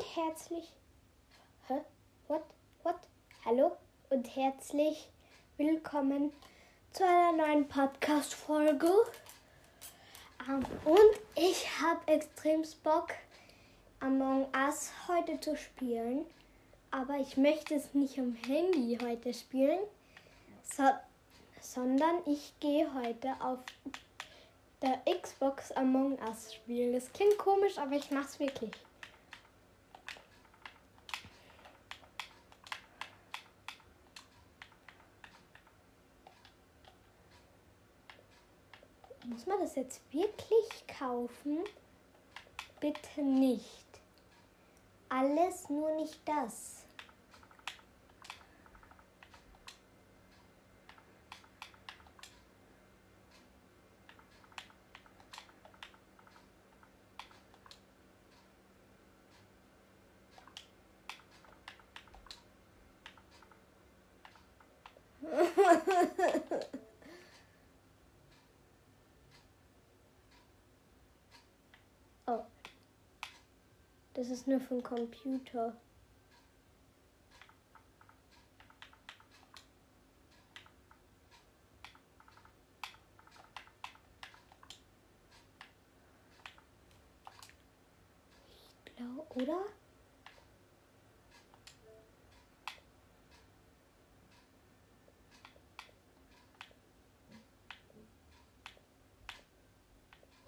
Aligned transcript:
und 0.00 0.16
herzlich. 0.16 0.72
Hä? 1.68 1.74
What? 2.28 2.42
What? 2.84 2.96
Hallo 3.44 3.76
und 4.08 4.34
herzlich 4.34 5.10
willkommen 5.58 6.32
zu 6.90 7.04
einer 7.04 7.32
neuen 7.32 7.68
Podcast-Folge. 7.68 8.90
Ähm, 10.48 10.64
und 10.86 11.20
ich 11.36 11.66
habe 11.82 12.00
extrem 12.06 12.62
Bock, 12.82 13.08
Among 14.00 14.46
Us 14.56 14.90
heute 15.06 15.38
zu 15.38 15.54
spielen. 15.54 16.24
Aber 16.90 17.18
ich 17.18 17.36
möchte 17.36 17.74
es 17.74 17.92
nicht 17.92 18.18
am 18.18 18.34
Handy 18.46 18.98
heute 19.02 19.34
spielen, 19.34 19.80
so, 20.62 20.84
sondern 21.60 22.22
ich 22.24 22.54
gehe 22.60 22.88
heute 22.94 23.34
auf 23.40 23.58
der 24.80 25.02
Xbox 25.20 25.72
Among 25.72 26.18
Us 26.20 26.54
spielen. 26.54 26.94
Das 26.94 27.12
klingt 27.12 27.36
komisch, 27.36 27.76
aber 27.76 27.96
ich 27.96 28.10
mache 28.10 28.28
es 28.28 28.40
wirklich. 28.40 28.72
Muss 39.30 39.46
man 39.46 39.60
das 39.60 39.76
jetzt 39.76 40.00
wirklich 40.12 40.86
kaufen? 40.88 41.60
Bitte 42.80 43.22
nicht. 43.22 43.86
Alles 45.08 45.70
nur 45.70 45.94
nicht 45.94 46.20
das. 46.26 46.80
oh. 72.26 72.44
Das 74.30 74.38
ist 74.38 74.46
nur 74.46 74.60
den 74.60 74.80
Computer. 74.80 75.76
Ich 88.84 88.94
glaube, 88.94 89.42
oder? 89.42 89.64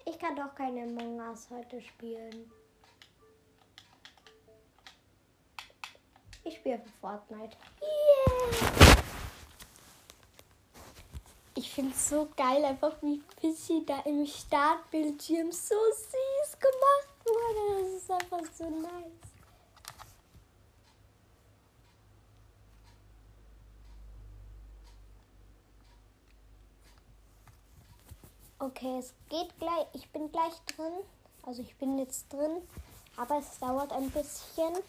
Ich 0.05 0.17
kann 0.17 0.37
doch 0.37 0.55
keine 0.55 0.83
Among 0.83 1.19
Us 1.19 1.49
heute 1.49 1.81
spielen. 1.81 2.49
Für 6.63 6.79
Fortnite. 7.01 7.57
Yeah! 7.81 8.95
Ich 11.55 11.69
finde 11.69 11.91
es 11.91 12.09
so 12.09 12.29
geil, 12.37 12.63
einfach 12.63 12.93
wie 13.01 13.21
Pissy 13.39 13.85
da 13.85 13.99
im 14.05 14.25
Startbildschirm 14.25 15.51
so 15.51 15.75
süß 15.75 16.57
gemacht 16.59 17.09
wurde. 17.25 17.83
Das 17.83 18.01
ist 18.01 18.11
einfach 18.11 18.53
so 18.57 18.69
nice. 18.69 19.33
Okay, 28.57 28.99
es 28.99 29.13
geht 29.27 29.59
gleich. 29.59 29.85
Ich 29.91 30.09
bin 30.11 30.31
gleich 30.31 30.53
drin. 30.75 30.93
Also 31.45 31.61
ich 31.61 31.75
bin 31.75 31.99
jetzt 31.99 32.31
drin. 32.31 32.61
Aber 33.17 33.37
es 33.37 33.59
dauert 33.59 33.91
ein 33.91 34.09
bisschen. 34.09 34.81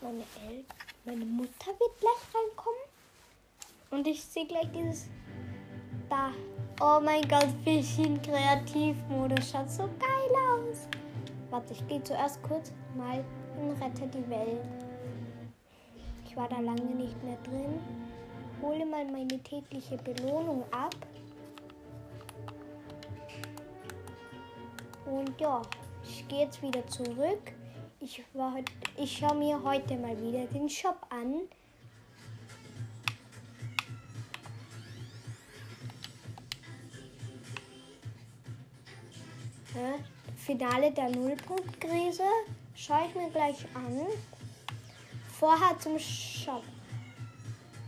Meine, 0.00 0.24
El 0.46 0.64
meine 1.04 1.24
Mutter 1.24 1.66
wird 1.66 1.98
gleich 2.00 2.12
reinkommen. 2.34 2.80
Und 3.90 4.06
ich 4.06 4.24
sehe 4.24 4.46
gleich 4.46 4.70
dieses 4.72 5.08
da. 6.10 6.32
Oh 6.80 7.00
mein 7.00 7.26
Gott, 7.28 7.48
bisschen 7.64 8.20
Kreativmodus. 8.20 9.50
Schaut 9.50 9.70
so 9.70 9.84
geil 9.98 10.36
aus. 10.50 10.88
Warte, 11.50 11.72
ich 11.72 11.86
gehe 11.86 12.02
zuerst 12.02 12.42
kurz 12.42 12.72
mal 12.96 13.24
in 13.56 13.70
Rette 13.80 14.08
die 14.08 14.28
Welt. 14.28 14.83
Ich 16.34 16.40
war 16.40 16.48
da 16.48 16.58
lange 16.58 16.96
nicht 16.96 17.22
mehr 17.22 17.38
drin. 17.44 17.78
Hole 18.60 18.84
mal 18.84 19.04
meine 19.04 19.40
tägliche 19.44 19.96
Belohnung 19.98 20.64
ab. 20.72 20.96
Und 25.06 25.40
ja, 25.40 25.62
ich 26.02 26.26
gehe 26.26 26.40
jetzt 26.40 26.60
wieder 26.60 26.84
zurück. 26.88 27.52
Ich, 28.00 28.20
ich 28.96 29.16
schaue 29.16 29.36
mir 29.36 29.62
heute 29.62 29.94
mal 29.96 30.20
wieder 30.20 30.44
den 30.46 30.68
Shop 30.68 31.06
an. 31.08 31.42
Finale 40.36 40.90
der 40.90 41.10
Nullpunktkrise 41.10 42.24
schaue 42.74 43.06
ich 43.08 43.14
mir 43.14 43.30
gleich 43.30 43.64
an. 43.76 44.08
Vorher 45.44 45.78
zum 45.78 45.98
Shop. 45.98 46.62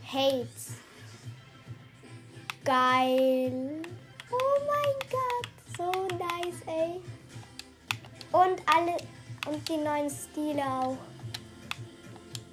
Hates. 0.04 0.72
Geil. 2.62 3.80
Oh 4.30 4.58
mein 4.66 5.08
Gott, 5.10 5.48
so 5.74 5.90
nice, 6.18 6.60
ey. 6.66 7.00
Und 8.30 8.60
alle 8.66 8.98
und 9.46 9.66
die 9.66 9.78
neuen 9.78 10.10
Stile 10.10 10.62
auch. 10.66 10.98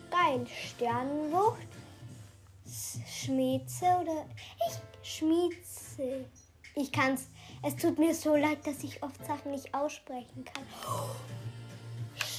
Geil. 0.10 0.48
Sternenwucht. 0.48 1.68
Schmieze 3.06 3.86
oder 4.02 4.26
ich 4.66 5.10
Schmieze. 5.18 6.30
Ich 6.76 6.94
kann's. 6.94 7.28
Es 7.62 7.76
tut 7.76 8.00
mir 8.00 8.16
so 8.16 8.38
leid, 8.38 8.66
dass 8.66 8.82
ich 8.86 9.04
oft 9.04 9.26
Sachen 9.26 9.52
nicht 9.52 9.74
aussprechen 9.74 10.46
kann. 10.46 10.64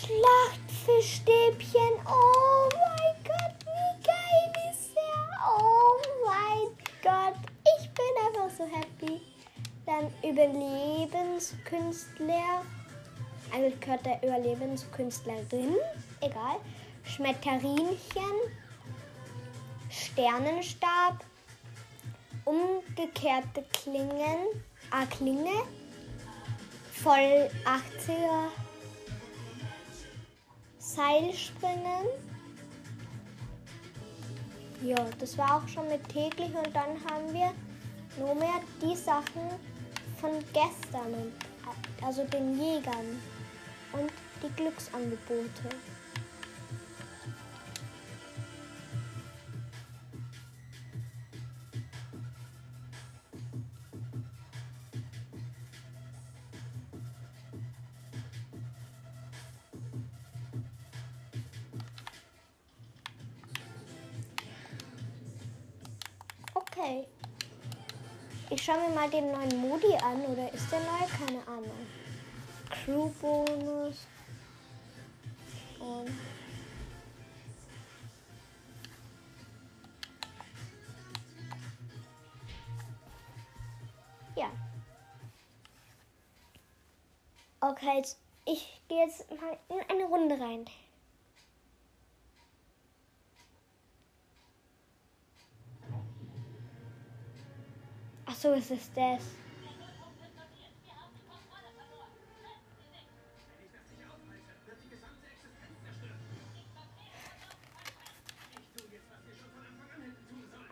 Schlachtfischstäbchen. 0.04 1.94
Oh 2.06 2.68
mein 2.72 3.16
Gott, 3.24 3.56
wie 3.64 3.92
geil 4.04 4.52
ist 4.70 4.94
der? 4.94 5.24
Oh 5.48 5.96
mein 6.26 6.68
Gott, 7.02 7.38
ich 7.78 7.84
bin 7.90 8.14
einfach 8.26 8.50
so 8.54 8.64
happy. 8.64 9.22
Dann 9.86 10.12
Überlebenskünstler. 10.22 12.62
Eigentlich 13.50 13.80
gehört 13.80 14.04
der 14.04 14.22
Überlebenskünstlerin. 14.22 15.78
Egal. 16.20 16.60
Schmetterinchen. 17.04 18.34
Sternenstab. 19.88 21.24
Umgekehrte 22.44 23.64
Klingen. 23.72 24.62
Ah, 24.90 25.06
Klinge. 25.06 25.64
Voll 26.92 27.50
80er. 27.64 28.50
Seilspringen. 30.94 32.06
Ja, 34.82 34.96
das 35.18 35.36
war 35.36 35.56
auch 35.56 35.68
schon 35.68 35.88
mit 35.88 36.06
täglich 36.08 36.54
und 36.54 36.74
dann 36.74 36.96
haben 37.10 37.32
wir 37.32 37.52
nur 38.18 38.34
mehr 38.34 38.60
die 38.80 38.94
Sachen 38.94 39.50
von 40.20 40.30
gestern, 40.52 41.32
also 42.04 42.24
den 42.24 42.60
Jägern 42.60 43.20
und 43.92 44.12
die 44.42 44.54
Glücksangebote. 44.54 45.68
Mal 68.94 69.10
den 69.10 69.32
neuen 69.32 69.60
Modi 69.60 69.92
an 69.96 70.24
oder 70.26 70.52
ist 70.52 70.70
der 70.70 70.78
neu? 70.80 71.06
Keine 71.18 71.46
Ahnung. 71.46 71.86
Crew-Bonus. 72.70 74.06
Und 75.80 76.10
ja. 84.36 84.50
Okay, 87.60 87.96
jetzt, 87.96 88.18
ich 88.46 88.80
gehe 88.88 89.04
jetzt 89.04 89.30
mal 89.30 89.58
in 89.68 89.80
eine 89.90 90.04
Runde 90.04 90.38
rein. 90.38 90.64
So, 98.44 98.52
es 98.52 98.70
ist 98.70 98.90
das. 98.94 99.22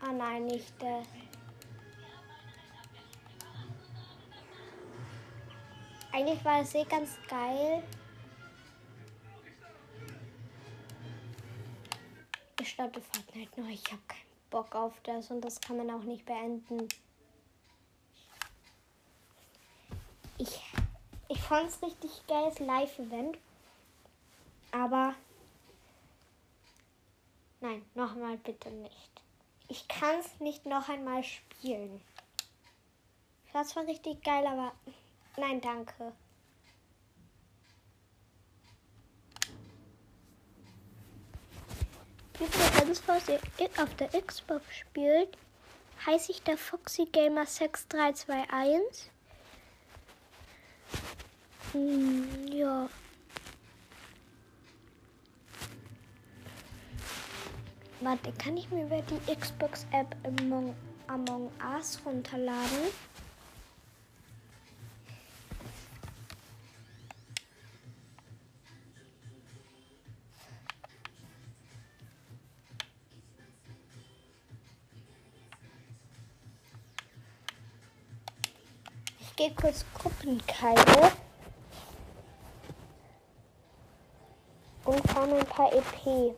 Ah 0.03 0.13
nein, 0.13 0.45
nicht 0.45 0.75
das. 0.79 1.07
Eigentlich 6.13 6.45
war 6.45 6.59
das 6.59 6.75
eh 6.75 6.85
ganz 6.85 7.17
geil. 7.27 7.83
Ich 12.61 12.69
starte 12.69 13.01
Fortnite 13.01 13.59
nur. 13.59 13.71
Ich 13.71 13.87
habe 13.87 14.03
keinen 14.07 14.21
Bock 14.51 14.75
auf 14.75 15.01
das 15.05 15.31
und 15.31 15.41
das 15.41 15.59
kann 15.59 15.79
man 15.79 15.91
auch 15.91 16.03
nicht 16.03 16.27
beenden. 16.27 16.87
Ich, 20.43 20.61
fand 21.53 21.69
es 21.69 21.83
richtig 21.83 22.27
geiles 22.29 22.59
Live-Event. 22.61 23.37
Aber 24.71 25.15
nein, 27.61 27.85
nochmal 27.95 28.39
bitte 28.39 28.71
nicht. 28.71 29.11
Ich 29.69 29.87
kann 29.87 30.19
es 30.19 30.41
nicht 30.41 30.65
noch 30.65 30.89
einmal 30.89 31.23
spielen. 31.23 32.01
Das 33.53 33.77
war 33.77 33.87
richtig 33.87 34.25
geil, 34.25 34.47
aber 34.47 34.73
nein, 35.37 35.61
danke. 35.61 36.15
Übrigens, 42.41 43.03
was 43.07 43.29
ihr 43.29 43.41
auf 43.77 43.95
der 43.97 44.09
Xbox 44.23 44.65
spielt, 44.75 45.37
heiße 46.07 46.33
ich 46.33 46.43
der 46.45 46.57
Foxy 46.57 47.05
Gamer 47.05 47.45
6321. 47.45 49.13
Hm, 51.73 52.29
ja. 52.53 52.87
Warte, 58.01 58.33
kann 58.33 58.57
ich 58.59 58.71
mir 58.71 58.85
über 58.85 59.01
die 59.03 59.35
Xbox-App 59.35 60.15
Among, 60.25 60.75
Among 61.07 61.51
Us 61.77 61.99
runterladen? 62.05 62.79
Ich 79.21 79.37
gehe 79.37 79.55
kurz 79.55 79.87
Gruppenkeile 79.95 81.13
und 84.93 85.11
fahre 85.11 85.39
ein 85.39 85.47
paar 85.47 85.73
EP. 85.73 86.35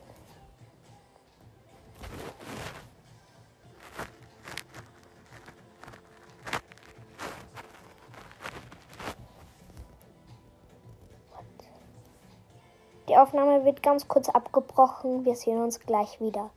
Die 13.07 13.17
Aufnahme 13.17 13.63
wird 13.65 13.83
ganz 13.83 14.07
kurz 14.07 14.29
abgebrochen. 14.29 15.25
Wir 15.25 15.35
sehen 15.35 15.61
uns 15.61 15.79
gleich 15.79 16.19
wieder. 16.19 16.49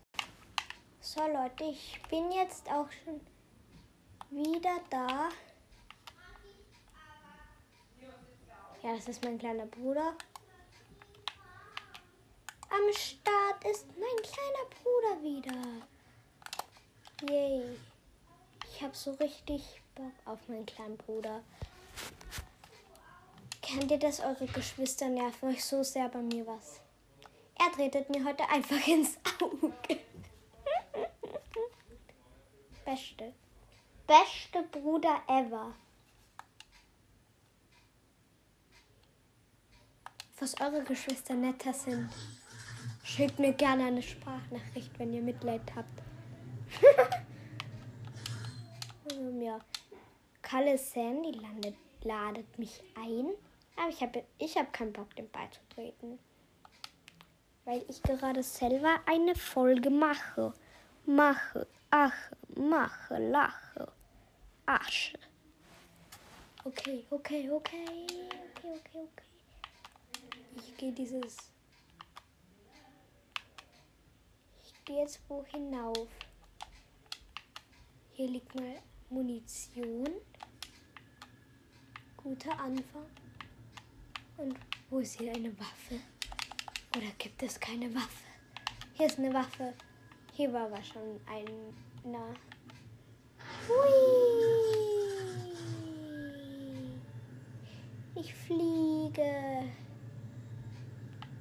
So 1.00 1.20
Leute, 1.20 1.64
ich 1.64 2.00
bin 2.10 2.30
jetzt 2.32 2.68
auch 2.70 2.88
schon 2.90 3.20
wieder 4.30 4.80
da. 4.90 5.28
Ja, 8.82 8.94
das 8.94 9.08
ist 9.08 9.24
mein 9.24 9.38
kleiner 9.38 9.66
Bruder. 9.66 10.14
Am 12.78 12.92
Start 12.92 13.64
ist 13.64 13.86
mein 13.98 14.22
kleiner 14.22 14.64
Bruder 14.82 15.22
wieder. 15.22 15.62
Yay. 17.28 17.76
Ich 18.70 18.82
habe 18.82 18.94
so 18.94 19.12
richtig 19.14 19.80
Bock 19.94 20.12
auf 20.24 20.38
meinen 20.48 20.66
kleinen 20.66 20.96
Bruder. 20.96 21.42
Kennt 23.62 23.90
ihr 23.90 23.98
das? 23.98 24.20
Eure 24.20 24.46
Geschwister 24.46 25.08
nerven 25.08 25.48
euch 25.48 25.64
so 25.64 25.82
sehr 25.82 26.08
bei 26.08 26.20
mir 26.20 26.46
was. 26.46 26.80
Er 27.58 27.72
tretet 27.72 28.08
mir 28.10 28.24
heute 28.24 28.48
einfach 28.48 28.86
ins 28.86 29.16
Auge. 29.40 29.72
Beste. 32.84 33.32
Beste 34.06 34.62
Bruder 34.70 35.22
ever. 35.26 35.74
Was 40.38 40.60
eure 40.60 40.84
Geschwister 40.84 41.34
netter 41.34 41.74
sind. 41.74 42.08
Schickt 43.08 43.38
mir 43.38 43.52
gerne 43.54 43.86
eine 43.86 44.02
Sprachnachricht, 44.02 44.98
wenn 44.98 45.14
ihr 45.14 45.22
Mitleid 45.22 45.62
habt. 45.74 46.02
ähm, 49.12 49.40
ja. 49.48 49.58
Kalle 50.42 50.76
Sandy 50.76 51.32
landet, 51.32 51.74
ladet 52.02 52.58
mich 52.58 52.82
ein. 52.94 53.28
Aber 53.76 53.88
ich 53.88 54.02
habe 54.02 54.24
ich 54.38 54.56
hab 54.56 54.72
keinen 54.74 54.92
Bock, 54.92 55.14
dem 55.16 55.28
beizutreten. 55.30 56.18
Weil 57.64 57.82
ich 57.88 58.02
gerade 58.02 58.42
selber 58.42 59.00
eine 59.06 59.34
Folge 59.34 59.88
mache. 59.88 60.52
Mache, 61.06 61.66
ache, 61.90 62.36
mache, 62.56 63.18
lache, 63.18 63.90
Asche. 64.66 65.18
Okay, 66.62 67.06
okay, 67.10 67.48
okay, 67.50 67.86
okay, 68.52 68.68
okay, 68.76 68.98
okay. 68.98 69.24
Ich 70.56 70.76
gehe 70.76 70.92
dieses. 70.92 71.36
Ich 74.62 74.77
gehe 74.88 75.00
jetzt 75.00 75.20
wo 75.28 75.44
hinauf. 75.44 76.08
Hier 78.12 78.26
liegt 78.26 78.54
mal 78.54 78.76
Munition. 79.10 80.08
Guter 82.16 82.58
Anfang. 82.58 83.06
Und 84.38 84.56
wo 84.88 85.00
ist 85.00 85.18
hier 85.18 85.34
eine 85.34 85.52
Waffe? 85.60 86.00
Oder 86.96 87.10
gibt 87.18 87.42
es 87.42 87.60
keine 87.60 87.94
Waffe? 87.94 88.28
Hier 88.94 89.06
ist 89.06 89.18
eine 89.18 89.34
Waffe. 89.34 89.74
Hier 90.32 90.50
war 90.54 90.64
aber 90.64 90.82
schon 90.82 91.20
einer. 91.26 92.34
Hui! 93.68 94.18
Ich 98.14 98.34
fliege. 98.34 99.70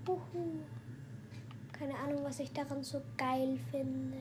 Uhu. 0.05 0.76
Keine 1.79 1.95
Ahnung, 1.95 2.23
was 2.23 2.39
ich 2.39 2.51
daran 2.51 2.83
so 2.83 3.01
geil 3.17 3.59
finde. 3.69 4.17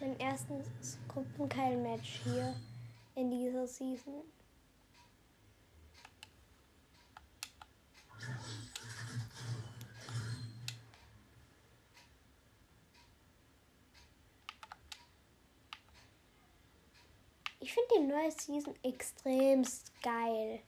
Mein 0.00 0.18
erstes 0.18 0.98
Gruppenkeil-Match 1.08 2.20
hier 2.24 2.54
in 3.16 3.30
dieser 3.30 3.66
Season. 3.66 4.14
Ich 17.70 17.74
finde 17.74 18.00
die 18.00 18.12
neue 18.12 18.32
Season 18.32 18.74
extremst 18.82 19.92
geil. 20.02 20.58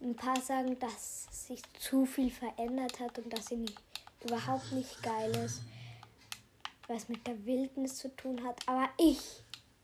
Ein 0.00 0.16
paar 0.16 0.40
sagen, 0.40 0.76
dass 0.80 1.28
sich 1.46 1.62
zu 1.78 2.04
viel 2.04 2.32
verändert 2.32 2.98
hat 2.98 3.16
und 3.20 3.32
dass 3.32 3.46
sie 3.46 3.58
nicht, 3.58 3.80
überhaupt 4.24 4.72
nicht 4.72 5.00
geil 5.04 5.30
ist, 5.36 5.62
was 6.88 7.08
mit 7.08 7.24
der 7.28 7.46
Wildnis 7.46 7.94
zu 7.94 8.08
tun 8.16 8.42
hat. 8.42 8.60
Aber 8.66 8.88
ich 8.98 9.20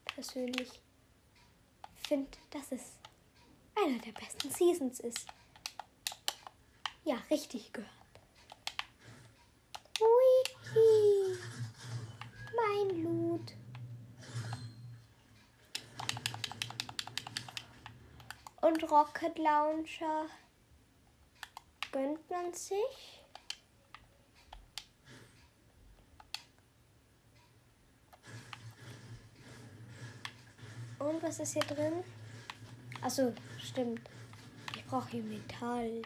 persönlich 0.03 0.81
finde, 1.95 2.37
dass 2.49 2.73
es 2.73 2.81
einer 3.73 3.99
der 3.99 4.11
besten 4.11 4.51
Seasons 4.51 4.99
ist. 4.99 5.27
Ja, 7.05 7.15
richtig 7.29 7.71
gehört. 7.71 7.89
Ui, 10.01 11.37
mein 12.53 13.01
Loot. 13.01 13.60
Und 18.61 18.91
Rocket 18.91 19.37
Launcher 19.37 20.25
gönnt 21.91 22.29
man 22.29 22.53
sich. 22.53 23.21
Und 30.99 31.21
was 31.23 31.39
ist 31.39 31.53
hier 31.53 31.63
drin? 31.63 32.03
Achso, 33.01 33.33
stimmt. 33.59 34.01
Ich 34.75 34.85
brauche 34.85 35.09
hier 35.09 35.23
Metall. 35.23 36.03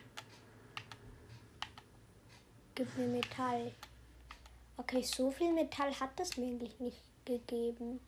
Gib 2.74 2.98
mir 2.98 3.08
Metall. 3.08 3.74
Okay, 4.78 5.04
so 5.04 5.32
viel 5.32 5.52
Metall 5.54 5.98
hat 6.00 6.18
das 6.18 6.38
mir 6.38 6.48
eigentlich 6.48 6.80
nicht 6.80 7.02
gegeben. 7.26 8.00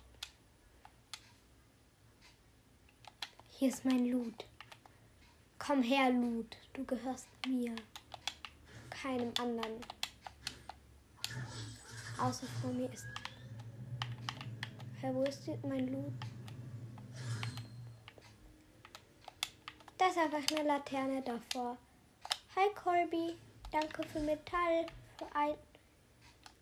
Hier 3.60 3.70
ist 3.70 3.86
mein 3.86 4.06
Loot. 4.12 4.46
Komm 5.58 5.82
her, 5.82 6.12
Loot. 6.12 6.58
Du 6.74 6.86
gehörst 6.86 7.26
mir. 7.48 7.76
Keinem 8.92 9.34
anderen. 9.40 9.82
Außer 12.20 12.46
vor 12.62 12.72
mir 12.72 12.88
ist. 12.94 13.08
Hä, 15.02 15.10
wo 15.12 15.24
ist 15.24 15.42
mein 15.64 15.92
Loot? 15.92 16.14
Da 19.98 20.06
ist 20.06 20.20
einfach 20.20 20.56
eine 20.56 20.68
Laterne 20.68 21.24
davor. 21.24 21.78
Hi 22.56 22.70
Colby, 22.76 23.38
danke 23.72 24.04
für 24.04 24.20
Metall. 24.20 24.86
Für 25.18 25.36
ein 25.36 25.56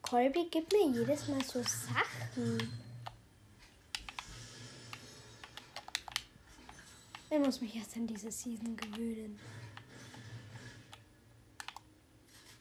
Colby 0.01 0.45
gibt 0.45 0.71
mir 0.71 0.87
jedes 0.91 1.27
Mal 1.27 1.43
so 1.43 1.61
Sachen. 1.61 2.84
Ich 7.35 7.41
muss 7.41 7.59
mich 7.59 7.75
erst 7.75 7.97
an 7.97 8.07
diese 8.07 8.31
Season 8.31 8.77
gewöhnen. 8.77 9.37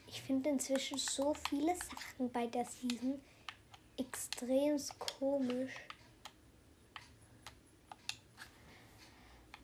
Ich 0.08 0.20
finde 0.20 0.50
inzwischen 0.50 0.98
so 0.98 1.32
viele 1.48 1.76
Sachen 1.76 2.28
bei 2.32 2.48
der 2.48 2.64
Season 2.64 3.20
extrem 3.96 4.76
komisch. 4.98 5.74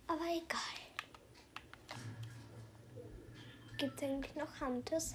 Aber 0.06 0.26
egal. 0.26 0.78
Gibt 3.78 4.00
es 4.00 4.08
eigentlich 4.08 4.36
noch 4.36 4.60
Hunters 4.60 5.12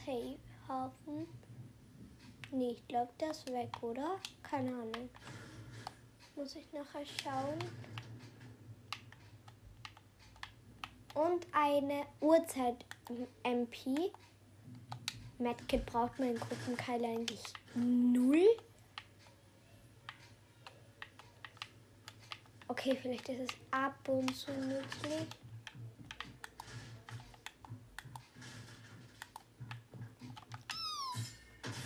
Hafen? 0.67 1.25
Nee, 2.51 2.71
ich 2.71 2.87
glaube, 2.89 3.13
der 3.17 3.31
ist 3.31 3.47
weg, 3.47 3.71
oder? 3.81 4.19
Keine 4.43 4.71
Ahnung. 4.71 5.09
Muss 6.35 6.53
ich 6.57 6.65
nachher 6.73 7.05
schauen. 7.05 7.94
Und 11.15 11.47
eine 11.53 12.05
Uhrzeit-MP. 12.21 14.11
Medkit 15.37 15.85
braucht 15.85 16.17
man 16.19 16.29
in 16.29 16.39
Gruppenkeile 16.39 17.07
eigentlich 17.07 17.43
null. 17.73 18.47
Okay, 22.67 22.97
vielleicht 23.01 23.27
ist 23.29 23.51
es 23.51 23.57
ab 23.71 23.95
und 24.07 24.35
zu 24.35 24.51
nützlich. 24.51 25.27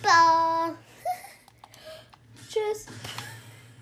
Tschüss. 2.49 2.87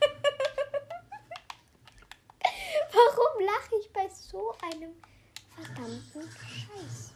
Warum 2.92 3.46
lache 3.46 3.76
ich 3.80 3.94
bei 3.94 4.10
so 4.10 4.54
einem 4.62 4.94
verdammten 5.58 6.22
Scheiß? 6.22 7.14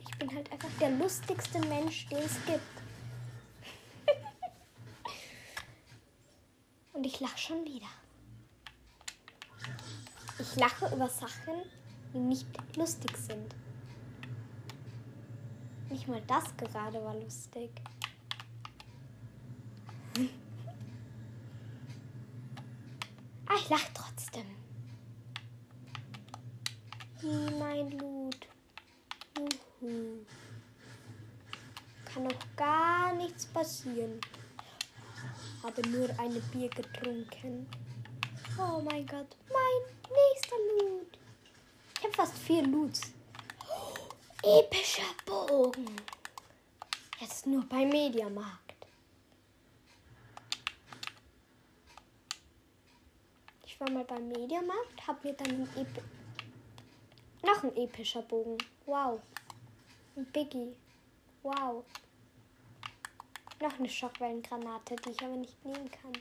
Ich 0.00 0.18
bin 0.18 0.34
halt 0.34 0.50
einfach 0.52 0.70
der 0.80 0.90
lustigste 0.90 1.58
Mensch, 1.60 2.06
den 2.08 2.18
es 2.18 2.36
gibt. 2.44 2.60
Und 6.92 7.04
ich 7.04 7.20
lache 7.20 7.38
schon 7.38 7.64
wieder. 7.64 7.88
Ich 10.38 10.56
lache 10.56 10.92
über 10.94 11.08
Sachen, 11.08 11.62
die 12.12 12.18
nicht 12.18 12.46
lustig 12.76 13.16
sind. 13.16 13.54
Nicht 15.88 16.08
mal 16.08 16.22
das 16.26 16.56
gerade 16.56 17.02
war 17.04 17.14
lustig. 17.14 17.70
ah, 23.46 23.54
ich 23.56 23.68
lache 23.68 23.90
trotzdem. 23.94 24.46
Wie 27.20 27.54
mein 27.54 27.90
Loot. 27.98 28.48
Juhu. 29.38 30.26
Kann 32.04 32.26
auch 32.26 32.56
gar 32.56 33.14
nichts 33.14 33.46
passieren. 33.46 34.20
Habe 35.74 35.88
nur 35.88 36.10
eine 36.18 36.38
Bier 36.38 36.68
getrunken. 36.68 37.66
Oh 38.58 38.82
mein 38.82 39.06
Gott, 39.06 39.34
mein 39.48 40.10
nächster 40.10 40.56
Loot. 40.78 41.18
Ich 41.96 42.04
habe 42.04 42.12
fast 42.12 42.36
vier 42.36 42.62
Loots. 42.66 43.12
Epischer 44.42 45.14
Bogen. 45.24 45.96
Jetzt 47.18 47.46
nur 47.46 47.64
beim 47.64 47.88
Mediamarkt. 47.88 48.74
Ich 53.64 53.80
war 53.80 53.90
mal 53.90 54.04
beim 54.04 54.28
Mediamarkt, 54.28 55.06
hab 55.06 55.24
mir 55.24 55.32
dann 55.32 55.52
ein 55.52 55.68
Epi 55.74 56.02
noch 57.42 57.62
ein 57.64 57.74
epischer 57.76 58.22
Bogen. 58.22 58.58
Wow. 58.84 59.20
Ein 60.16 60.26
Biggie. 60.32 60.76
Wow. 61.42 61.84
Noch 63.62 63.78
eine 63.78 63.88
Schockwellengranate, 63.88 64.96
die 64.96 65.10
ich 65.10 65.22
aber 65.22 65.36
nicht 65.36 65.64
nehmen 65.64 65.88
kann. 65.88 66.12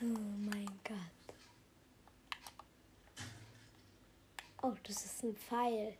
Oh 0.00 0.06
mein 0.06 0.80
Gott. 0.84 1.36
Oh, 4.62 4.72
das 4.84 5.04
ist 5.04 5.22
ein 5.22 5.36
Pfeil. 5.36 5.98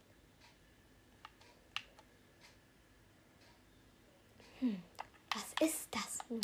Hm, 4.60 4.82
was 5.34 5.68
ist 5.68 5.88
das 5.94 6.18
nun? 6.30 6.40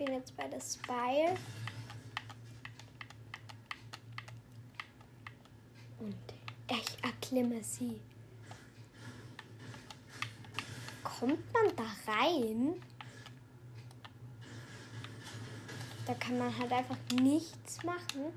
Bin 0.00 0.14
jetzt 0.14 0.34
bei 0.34 0.48
der 0.48 0.60
Spire. 0.60 1.36
Und 5.98 6.16
ich 6.70 7.04
erklimme 7.04 7.62
sie. 7.62 8.00
Kommt 11.04 11.52
man 11.52 11.76
da 11.76 11.84
rein? 12.10 12.80
Da 16.06 16.14
kann 16.14 16.38
man 16.38 16.56
halt 16.56 16.72
einfach 16.72 16.96
nichts 17.20 17.82
machen, 17.84 18.32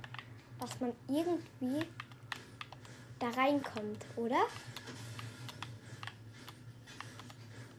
dass 0.59 0.77
man 0.81 0.91
irgendwie 1.07 1.87
da 3.19 3.29
reinkommt, 3.29 4.05
oder? 4.17 4.47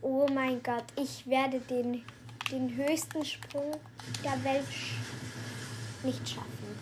Oh 0.00 0.26
mein 0.32 0.62
Gott, 0.62 0.84
ich 0.96 1.26
werde 1.26 1.60
den 1.60 2.02
den 2.50 2.74
höchsten 2.76 3.24
Sprung 3.24 3.72
der 4.22 4.44
Welt 4.44 4.66
nicht 6.02 6.28
schaffen. 6.28 6.78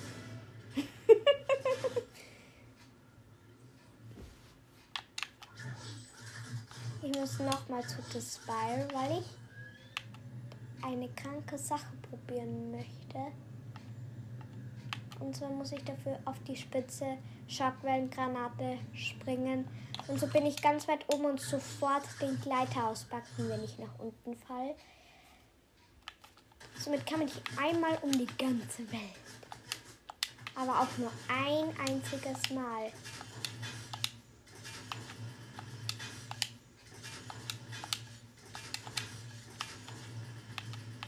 ich 7.02 7.18
muss 7.18 7.38
nochmal 7.38 7.86
zu 7.86 7.98
The 8.12 8.20
Spire, 8.20 8.88
weil 8.92 9.20
ich 9.20 9.26
eine 10.82 11.08
kranke 11.10 11.56
Sache 11.58 11.92
probieren 12.10 12.72
möchte. 12.72 13.32
Und 15.20 15.36
zwar 15.36 15.50
muss 15.50 15.70
ich 15.72 15.84
dafür 15.84 16.18
auf 16.24 16.36
die 16.48 16.56
Spitze 16.56 17.18
Schockwellengranate 17.46 18.78
springen. 18.92 19.68
Und 20.08 20.18
so 20.18 20.26
bin 20.26 20.46
ich 20.46 20.60
ganz 20.60 20.88
weit 20.88 21.04
oben 21.12 21.26
und 21.26 21.40
sofort 21.40 22.02
den 22.20 22.40
Gleiter 22.40 22.88
auspacken, 22.88 23.48
wenn 23.48 23.62
ich 23.62 23.78
nach 23.78 23.98
unten 23.98 24.36
falle. 24.36 24.74
Somit 26.82 27.06
kann 27.06 27.20
man 27.20 27.26
nicht 27.26 27.40
einmal 27.56 27.96
um 28.02 28.10
die 28.10 28.26
ganze 28.36 28.90
Welt. 28.90 29.02
Aber 30.56 30.80
auch 30.80 30.98
nur 30.98 31.12
ein 31.28 31.72
einziges 31.78 32.50
Mal. 32.50 32.90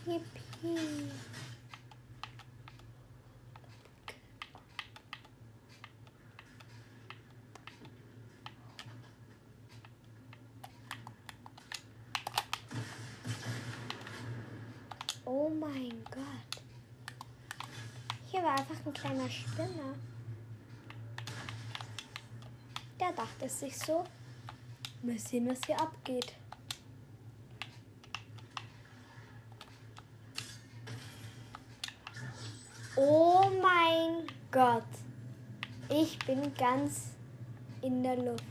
Yippie. 0.07 1.11
Oh 15.27 15.49
mein 15.49 16.05
Gott. 16.11 16.63
Hier 18.31 18.34
war 18.45 18.59
einfach 18.59 18.77
ein 18.85 18.93
kleiner 18.93 19.31
Spinner. 19.31 19.95
Der 23.01 23.13
dachte 23.13 23.49
sich 23.49 23.77
so. 23.77 24.05
Mal 25.03 25.19
sehen, 25.19 25.49
was 25.49 25.59
hier 25.67 25.81
abgeht. 25.81 26.35
Oh 32.97 33.51
mein 33.63 34.27
Gott. 34.53 34.85
Ich 35.89 36.19
bin 36.21 36.55
ganz 36.55 37.15
in 37.81 38.03
der 38.03 38.17
Luft 38.17 38.45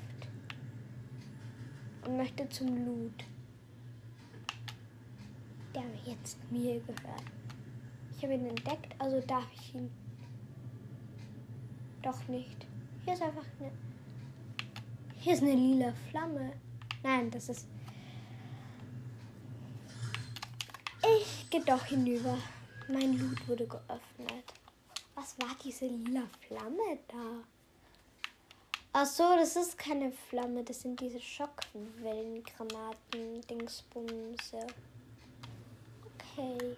und 2.05 2.17
möchte 2.17 2.49
zum 2.49 2.85
Loot. 2.85 3.23
Der 5.73 5.83
jetzt 6.05 6.37
mir 6.51 6.79
gehört. 6.81 7.42
Ich 8.23 8.29
habe 8.29 8.39
ihn 8.39 8.45
entdeckt, 8.45 8.95
also 8.99 9.19
darf 9.19 9.43
ich 9.53 9.75
ihn 9.75 9.91
doch 12.01 12.25
nicht. 12.29 12.65
Hier 13.03 13.15
ist 13.15 13.21
einfach 13.21 13.43
eine. 13.59 13.69
Hier 15.19 15.33
ist 15.33 15.43
eine 15.43 15.55
lila 15.55 15.91
Flamme. 16.09 16.53
Nein, 17.03 17.29
das 17.31 17.49
ist. 17.49 17.67
Ich 21.01 21.49
gehe 21.49 21.65
doch 21.65 21.83
hinüber. 21.83 22.37
Mein 22.87 23.19
Loot 23.19 23.45
wurde 23.45 23.67
geöffnet. 23.67 24.53
Was 25.15 25.37
war 25.39 25.53
diese 25.61 25.87
lila 25.87 26.23
Flamme 26.47 26.99
da? 27.09 27.43
Ach 28.93 29.05
so, 29.05 29.35
das 29.35 29.57
ist 29.57 29.77
keine 29.77 30.13
Flamme, 30.29 30.63
das 30.63 30.81
sind 30.81 31.01
diese 31.01 31.19
Schockwellengranaten, 31.19 33.41
Dingsbumse. 33.49 34.65
Okay. 36.37 36.73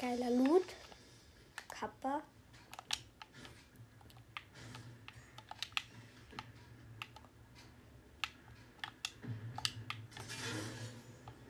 Geiler 0.00 0.30
Loot. 0.30 0.64
Kappa. 1.68 2.22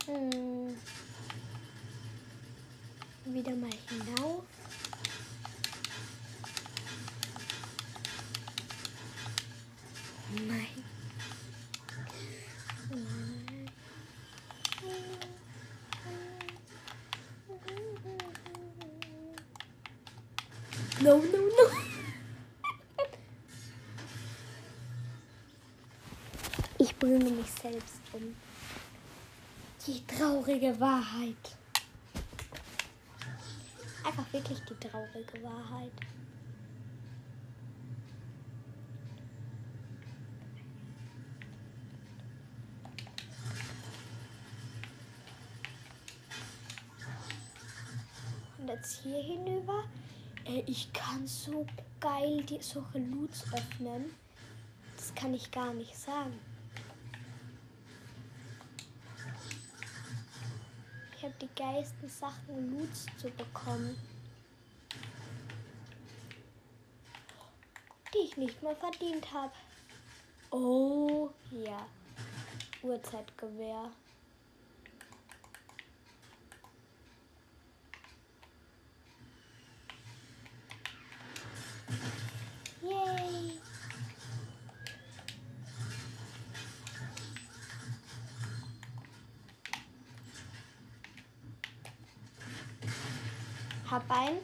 Hm. 0.07 0.77
Wieder 3.25 3.55
mal 3.55 3.71
hinauf. 3.89 4.45
Nein. 10.49 10.91
No, 21.03 21.17
no, 21.17 21.23
no. 21.23 21.67
Ich 26.77 26.95
bringe 26.97 27.31
mich 27.31 27.50
selbst 27.61 28.01
um. 28.13 28.35
Die 29.87 30.07
traurige 30.07 30.79
Wahrheit. 30.79 31.57
Einfach 34.05 34.33
wirklich 34.33 34.59
die 34.61 34.89
traurige 34.89 35.43
Wahrheit. 35.43 35.93
Und 48.59 48.69
jetzt 48.69 49.03
hier 49.03 49.23
hinüber. 49.23 49.85
Ey, 50.45 50.65
ich 50.67 50.93
kann 50.93 51.27
so 51.27 51.67
geil 52.01 52.43
die 52.45 52.63
solche 52.63 52.99
Loots 52.99 53.45
öffnen. 53.53 54.11
Das 54.97 55.15
kann 55.15 55.35
ich 55.35 55.51
gar 55.51 55.73
nicht 55.73 55.97
sagen. 55.97 56.39
Geilsten 61.61 62.09
Sachen, 62.09 62.79
Loots 62.79 63.05
zu 63.19 63.29
bekommen. 63.33 63.95
Die 68.15 68.19
ich 68.25 68.37
nicht 68.39 68.63
mal 68.63 68.75
verdient 68.75 69.31
habe. 69.31 69.53
Oh 70.51 71.29
ja. 71.51 71.87
Uhrzeitgewehr. 72.83 73.91
Yay! 82.83 83.61
Hab 93.91 94.09
ein. 94.09 94.39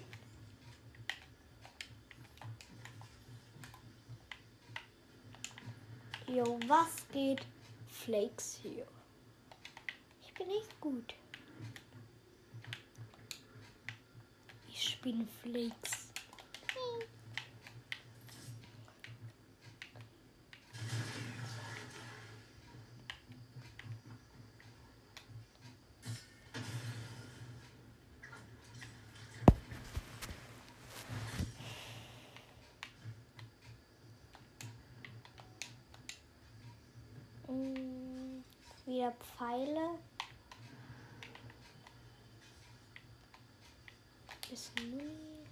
Jo, 6.27 6.59
was 7.17 7.23
geht? 7.23 7.47
Flakes 7.89 8.59
hier. 8.63 8.87
Ich 10.23 10.35
bin 10.35 10.49
echt 10.51 10.81
gut. 10.81 11.15
Ich 14.69 15.01
bin 15.01 15.27
Flakes. 15.43 16.07
Mm, 37.49 38.43
Wieder 38.87 39.13
Pfeile. 39.13 39.99
Bisschen 44.51 44.91
Muni. 44.91 45.47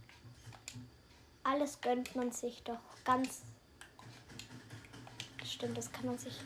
Alles 1.42 1.74
gönnt 1.85 2.16
man 2.16 2.33
sich 2.33 2.62
doch 2.62 2.81
ganz. 3.05 3.42
Stimmt, 5.44 5.77
das 5.77 5.92
kann 5.92 6.07
man 6.07 6.18
sich. 6.18 6.40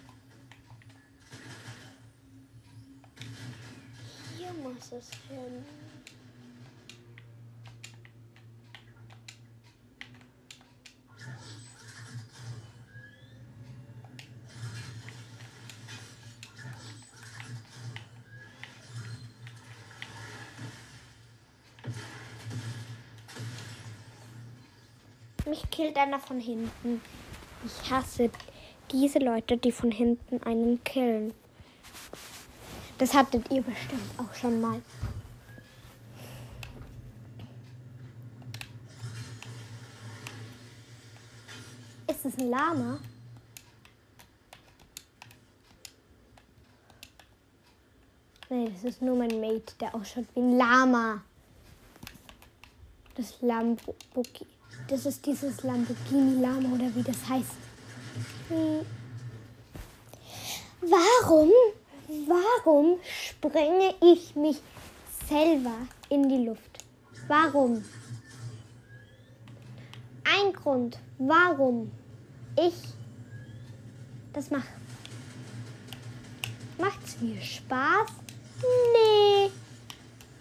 Hier 4.36 4.52
muss 4.54 4.92
es 4.92 5.10
hin. 5.28 5.64
Mich 25.46 25.67
killt 25.78 25.96
einer 25.96 26.18
von 26.18 26.40
hinten. 26.40 27.00
Ich 27.64 27.88
hasse 27.88 28.30
diese 28.90 29.20
Leute, 29.20 29.56
die 29.56 29.70
von 29.70 29.92
hinten 29.92 30.42
einen 30.42 30.82
killen. 30.82 31.32
Das 32.98 33.14
hattet 33.14 33.48
ihr 33.52 33.62
bestimmt 33.62 34.10
auch 34.18 34.34
schon 34.34 34.60
mal. 34.60 34.82
Ist 42.08 42.24
es 42.24 42.36
ein 42.38 42.50
Lama? 42.50 42.98
Nee, 48.50 48.68
das 48.74 48.82
ist 48.82 49.00
nur 49.00 49.16
mein 49.16 49.40
Mate, 49.40 49.74
der 49.80 49.94
ausschaut 49.94 50.26
wie 50.34 50.40
ein 50.40 50.58
Lama. 50.58 51.22
Das 53.14 53.40
Lamborghini. 53.40 54.57
Das 54.88 55.04
ist 55.04 55.26
dieses 55.26 55.62
Lamborghini 55.62 56.40
Lama 56.40 56.74
oder 56.74 56.94
wie 56.94 57.02
das 57.02 57.28
heißt. 57.28 57.50
Hm. 58.48 58.86
Warum, 60.80 61.50
warum 62.26 62.98
sprenge 63.04 63.94
ich 64.00 64.34
mich 64.34 64.62
selber 65.28 65.74
in 66.08 66.26
die 66.30 66.46
Luft? 66.46 66.84
Warum? 67.26 67.84
Ein 70.24 70.54
Grund, 70.54 70.98
warum 71.18 71.92
ich 72.56 72.74
das 74.32 74.50
mache. 74.50 74.68
Macht's 76.78 77.20
mir 77.20 77.40
Spaß? 77.42 78.08
Nee. 78.94 79.50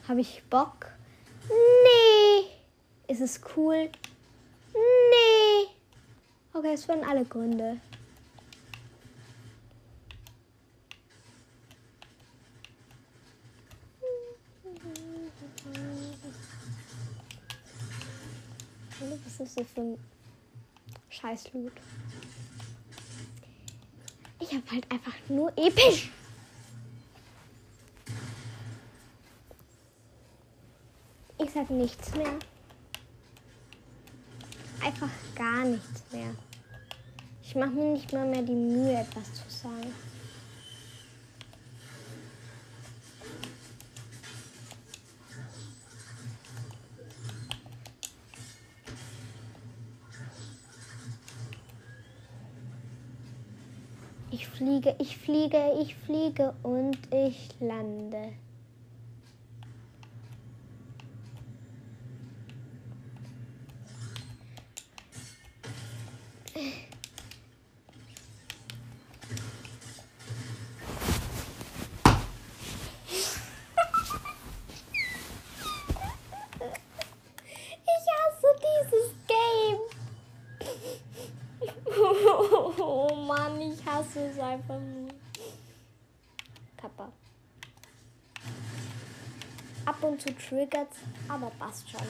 Habe 0.08 0.22
ich 0.22 0.42
Bock? 0.50 0.86
Nee. 1.50 2.48
Ist 3.12 3.22
es 3.22 3.42
cool? 3.56 3.90
Okay, 6.58 6.74
es 6.74 6.88
waren 6.88 7.04
alle 7.04 7.24
Gründe. 7.24 7.80
Was 19.00 19.40
ist 19.40 19.60
das 19.60 19.68
für 19.68 19.82
ein 19.82 20.00
Scheißloot? 21.10 21.74
Ich 24.40 24.52
habe 24.52 24.64
halt 24.72 24.92
einfach 24.92 25.14
nur 25.30 25.56
episch. 25.56 26.10
Ich 31.38 31.52
sag 31.52 31.70
nichts 31.70 32.16
mehr. 32.16 32.34
Einfach 34.82 35.10
gar 35.36 35.64
nichts 35.66 36.02
mehr. 36.12 36.34
Ich 37.58 37.64
mache 37.64 37.72
mir 37.72 37.94
nicht 37.94 38.14
mal 38.14 38.28
mehr 38.28 38.44
die 38.44 38.54
Mühe, 38.54 39.00
etwas 39.00 39.34
zu 39.34 39.50
sagen. 39.50 39.92
Ich 54.30 54.46
fliege, 54.46 54.96
ich 55.00 55.18
fliege, 55.18 55.58
ich 55.82 55.96
fliege 55.96 56.54
und 56.62 57.00
ich 57.12 57.50
lande. 57.60 58.34
Ich 77.90 78.06
hasse 78.14 78.48
dieses 78.64 79.10
Game. 79.28 79.80
Oh 82.80 83.17
Mann, 83.28 83.62
ich 83.62 83.86
hasse 83.86 84.30
es 84.30 84.40
einfach 84.40 84.80
nur. 84.80 85.10
Kappa. 86.78 87.12
Ab 89.86 90.04
und 90.04 90.22
zu 90.22 90.34
triggert's, 90.36 90.98
aber 91.28 91.50
passt 91.60 91.90
schon. 91.90 92.08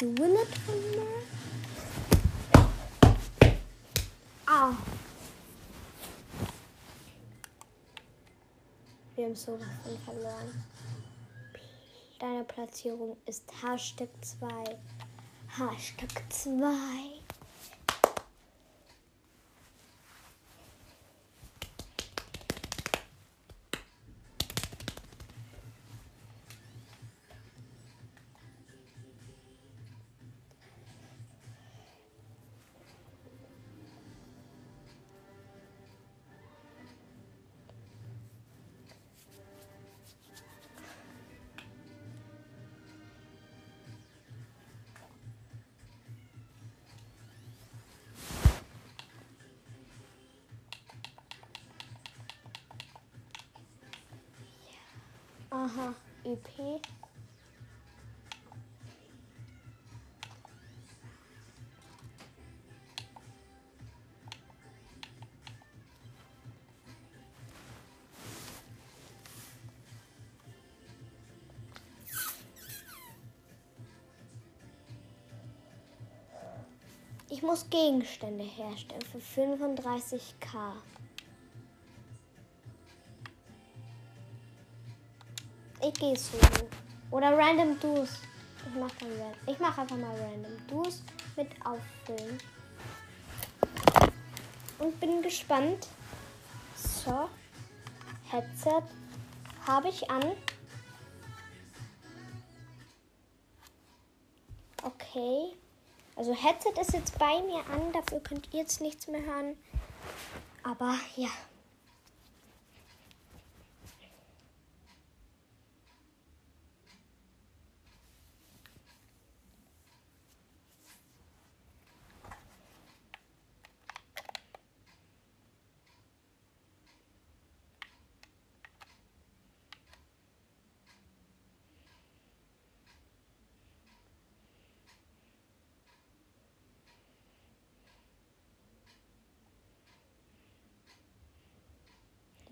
You 0.00 0.14
win 0.14 0.34
it 0.34 0.48
from 0.48 0.80
there? 0.92 1.22
Ah. 4.46 4.74
Wir 9.14 9.26
haben 9.26 9.36
sowas 9.36 9.68
von 9.82 9.98
verloren. 9.98 10.64
Deine 12.18 12.44
Platzierung 12.44 13.18
ist 13.26 13.44
Hashtag 13.62 14.08
2. 14.22 14.48
Hashtag 15.60 16.22
2. 16.30 17.19
Aha, 55.62 55.94
EP. 56.24 56.80
Ich 77.28 77.42
muss 77.42 77.68
Gegenstände 77.68 78.44
herstellen 78.44 79.02
für 79.02 79.18
35k. 79.18 80.72
Gehe 86.00 86.16
so. 86.16 86.38
Oder 87.10 87.36
Random 87.36 87.78
Do's. 87.78 88.18
Ich 88.66 88.74
mache 88.74 88.92
dann 89.00 89.54
Ich 89.54 89.58
mache 89.60 89.82
einfach 89.82 89.96
mal 89.96 90.10
Random 90.10 90.66
Do's 90.66 91.02
mit 91.36 91.48
auffüllen. 91.64 92.38
Und 94.78 94.98
bin 94.98 95.22
gespannt. 95.22 95.86
So. 96.74 97.28
Headset 98.30 98.82
habe 99.66 99.88
ich 99.88 100.10
an. 100.10 100.22
Okay. 104.82 105.54
Also 106.16 106.34
Headset 106.34 106.80
ist 106.80 106.92
jetzt 106.92 107.18
bei 107.18 107.42
mir 107.42 107.58
an, 107.74 107.92
dafür 107.92 108.20
könnt 108.20 108.48
ihr 108.52 108.60
jetzt 108.60 108.80
nichts 108.80 109.06
mehr 109.06 109.22
hören. 109.22 109.56
Aber 110.62 110.94
ja. 111.16 111.30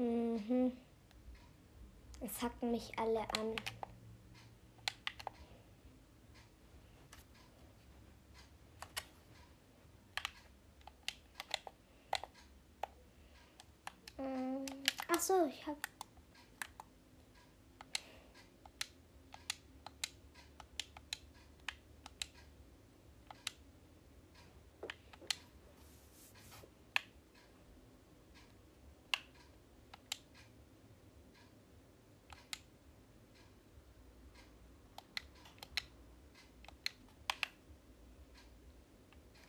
Mhm. 0.08 0.72
Es 2.22 2.42
hacken 2.42 2.70
mich 2.70 2.90
alle 2.98 3.20
an. 3.20 3.54
Ähm, 14.18 14.64
Ach 15.08 15.20
so, 15.20 15.46
ich 15.46 15.66
habe 15.66 15.76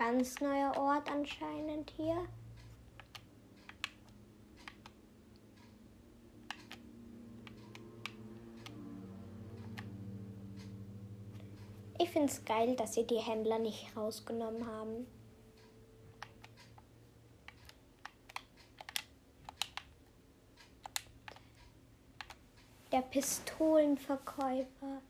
Ganz 0.00 0.40
neuer 0.40 0.74
Ort 0.78 1.10
anscheinend 1.10 1.90
hier. 1.90 2.26
Ich 11.98 12.08
finde 12.08 12.28
es 12.28 12.42
geil, 12.46 12.74
dass 12.76 12.94
sie 12.94 13.06
die 13.06 13.18
Händler 13.18 13.58
nicht 13.58 13.94
rausgenommen 13.94 14.66
haben. 14.66 15.06
Der 22.90 23.02
Pistolenverkäufer. 23.02 25.02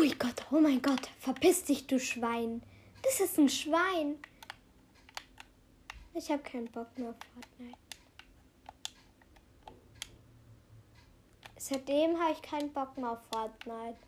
mein 0.00 0.18
Gott, 0.18 0.46
oh 0.52 0.60
mein 0.60 0.80
Gott, 0.80 1.10
verpiss 1.18 1.57
dich, 1.68 1.86
du 1.86 1.98
Schwein. 1.98 2.62
Das 3.02 3.20
ist 3.20 3.38
ein 3.38 3.48
Schwein. 3.48 4.18
Ich 6.14 6.30
habe 6.30 6.42
keinen 6.42 6.70
Bock 6.70 6.86
mehr 6.98 7.10
auf 7.10 7.16
Fortnite. 7.34 7.78
Seitdem 11.56 12.18
habe 12.18 12.32
ich 12.32 12.42
keinen 12.42 12.72
Bock 12.72 12.96
mehr 12.96 13.12
auf 13.12 13.18
Fortnite. 13.30 13.98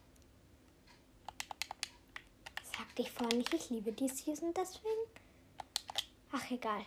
Sagte 2.63 3.03
ich 3.03 3.11
vorhin 3.11 3.39
nicht, 3.39 3.53
ich 3.53 3.71
liebe 3.71 3.93
die 3.93 4.09
Season 4.09 4.55
deswegen? 4.55 5.07
Ach, 6.33 6.51
egal. 6.51 6.85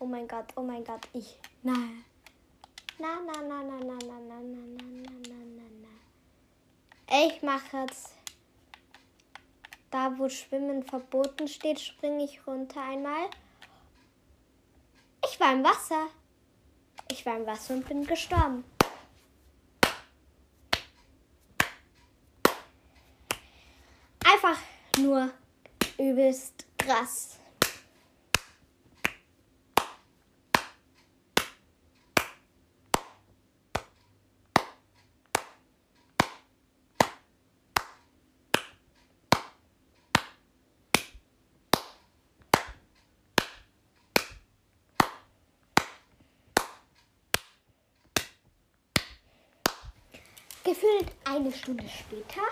Oh 0.00 0.06
mein 0.06 0.28
Gott, 0.28 0.46
oh 0.56 0.62
mein 0.62 0.84
Gott, 0.84 1.08
ich. 1.12 1.38
Na. 1.62 1.72
Na, 2.98 3.20
na, 3.20 3.42
na, 3.42 3.62
na, 3.62 3.78
na, 3.78 3.78
na, 3.80 4.20
na, 4.20 4.40
na, 4.40 4.40
na, 4.40 4.82
na, 4.82 5.12
na, 5.28 5.38
na, 5.56 5.68
na. 5.82 7.26
Ich 7.26 7.42
mache 7.42 7.78
jetzt. 7.78 8.14
Da, 9.90 10.16
wo 10.18 10.28
Schwimmen 10.28 10.84
verboten 10.84 11.48
steht, 11.48 11.80
springe 11.80 12.24
ich 12.24 12.46
runter 12.46 12.80
einmal. 12.80 13.30
Ich 15.24 15.40
war 15.40 15.52
im 15.52 15.64
Wasser. 15.64 16.06
Ich 17.10 17.24
war 17.26 17.36
im 17.36 17.46
Wasser 17.46 17.74
und 17.74 17.88
bin 17.88 18.04
gestorben. 18.04 18.64
Einfach 24.24 24.58
nur 24.98 25.30
übelst 25.98 26.66
krass. 26.76 27.37
Gefühlt 50.68 51.10
eine 51.24 51.50
Stunde 51.50 51.88
später. 51.88 52.42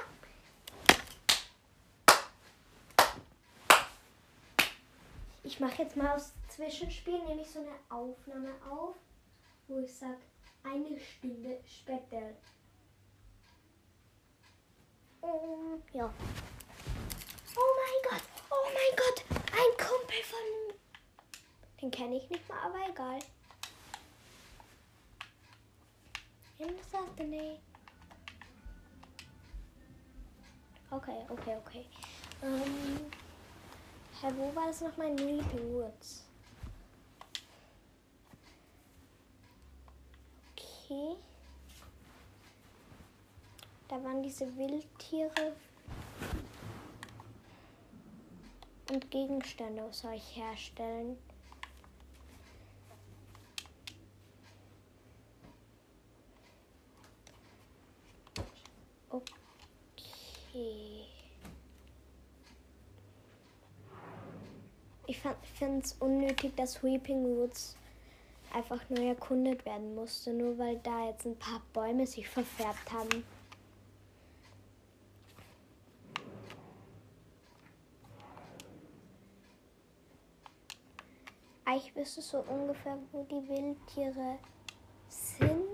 Ich 5.45 5.61
mache 5.61 5.83
jetzt 5.83 5.97
mal 5.99 6.17
aus 6.17 6.33
Zwischenspiel 6.49 7.23
nämlich 7.25 7.51
so 7.51 7.59
eine 7.59 7.75
Aufnahme 7.91 8.55
auf, 8.71 8.95
wo 9.69 9.81
ich 9.81 9.95
sage, 9.95 10.17
eine 10.65 10.99
Stunde 10.99 11.61
später. 11.67 12.33
Um, 15.21 15.83
ja. 15.93 16.11
Oh 17.55 17.71
mein 17.77 18.11
Gott, 18.11 18.23
oh 18.49 18.67
mein 18.73 18.97
Gott, 18.97 19.25
ein 19.53 19.87
Kumpel 19.87 20.23
von. 20.25 20.79
Den 21.83 21.91
kenne 21.91 22.17
ich 22.17 22.31
nicht 22.31 22.49
mal, 22.49 22.61
aber 22.65 22.89
egal. 22.89 23.19
In 26.59 26.75
Saturday. 26.91 27.61
Okay, 30.91 31.27
okay, 31.29 31.57
okay. 31.57 31.85
Ähm, 32.43 33.11
hä, 34.21 34.33
wo 34.37 34.55
war 34.55 34.69
das 34.69 34.81
nochmal? 34.81 35.19
Weeping 35.19 35.75
Woods. 35.75 36.25
Okay. 40.53 41.17
Da 43.89 44.03
waren 44.03 44.23
diese 44.23 44.47
Wildtiere 44.57 45.53
und 48.91 49.11
Gegenstände 49.11 49.83
soll 49.93 50.15
ich 50.15 50.37
herstellen. 50.37 51.19
Okay. 60.57 61.05
Ich 65.07 65.21
finde 65.59 65.85
es 65.85 65.93
unnötig, 66.01 66.57
dass 66.57 66.83
Weeping 66.83 67.25
Woods 67.25 67.77
einfach 68.53 68.81
nur 68.89 69.01
erkundet 69.01 69.65
werden 69.67 69.95
musste, 69.95 70.33
nur 70.33 70.57
weil 70.59 70.79
da 70.79 71.09
jetzt 71.09 71.27
ein 71.27 71.39
paar 71.39 71.61
Bäume 71.73 72.07
sich 72.07 72.27
verfärbt 72.29 72.91
haben. 72.91 73.25
Ich 81.77 81.95
wüsste 81.95 82.23
so 82.23 82.39
ungefähr, 82.39 82.99
wo 83.13 83.23
die 83.25 83.47
Wildtiere 83.49 84.39
sind. 85.09 85.67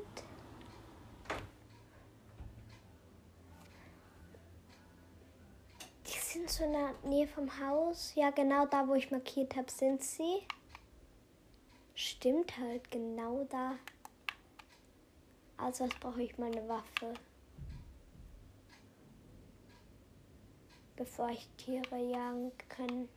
Die 6.07 6.19
sind 6.19 6.51
so 6.63 6.67
in 6.67 6.73
der 6.73 6.95
Nähe 7.05 7.27
vom 7.27 7.49
Haus. 7.61 8.13
Ja, 8.15 8.31
genau 8.31 8.67
da, 8.67 8.87
wo 8.87 8.95
ich 8.95 9.11
markiert 9.11 9.57
habe, 9.57 9.71
sind 9.71 10.03
sie. 10.03 10.47
Stimmt 11.95 12.57
halt, 12.59 12.91
genau 12.91 13.45
da. 13.51 13.75
Also, 15.57 15.85
jetzt 15.85 15.99
brauche 16.01 16.23
ich 16.23 16.39
mal 16.39 16.51
eine 16.51 16.69
Waffe. 16.69 17.15
Bevor 20.97 21.31
ich 21.31 21.49
Tiere 21.57 21.97
jagen 21.97 22.53
kann. 22.69 23.09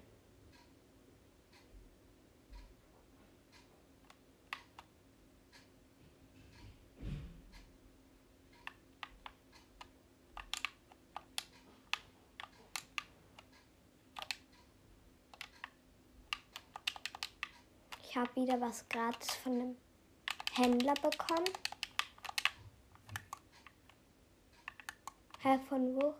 Ich 18.15 18.21
habe 18.21 18.33
wieder 18.37 18.61
was 18.61 18.87
gratis 18.87 19.35
von 19.35 19.51
einem 19.51 19.77
Händler 20.53 20.93
bekommen. 20.93 21.49
Hä, 25.41 25.59
von 25.67 25.93
wo? 25.97 26.15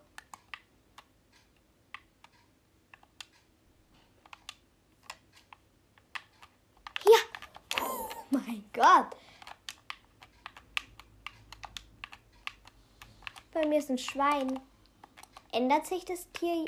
Ja! 7.06 7.18
Oh 7.82 8.10
mein 8.30 8.70
Gott! 8.74 9.16
Bei 13.54 13.66
mir 13.66 13.80
ist 13.80 13.90
ein 13.90 13.98
Schwein. 13.98 14.60
Ändert 15.54 15.86
sich 15.86 16.04
das 16.04 16.30
Tier 16.34 16.66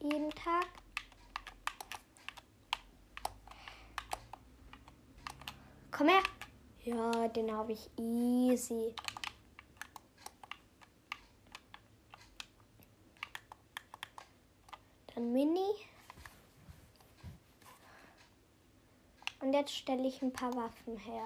jeden 0.00 0.30
Tag? 0.30 0.79
Komm 6.00 6.08
her. 6.08 6.22
Ja, 6.82 7.28
den 7.28 7.52
habe 7.52 7.72
ich 7.72 7.90
easy. 7.98 8.94
Dann 15.14 15.30
Mini. 15.30 15.74
Und 19.42 19.52
jetzt 19.52 19.76
stelle 19.76 20.08
ich 20.08 20.22
ein 20.22 20.32
paar 20.32 20.56
Waffen 20.56 20.96
her. 20.96 21.22